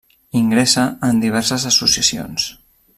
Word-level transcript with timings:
Ingressa 0.39 0.85
en 1.09 1.21
diverses 1.27 1.67
associacions. 1.73 2.51